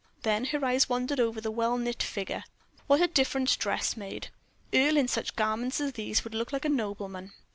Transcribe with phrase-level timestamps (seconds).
[0.23, 2.43] Then her eyes wandered over the well knit figure.
[2.87, 4.29] What a difference dress made.
[4.73, 7.33] Earle, in such garments as these, would look like a nobleman.